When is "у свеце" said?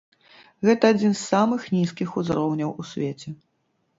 2.85-3.29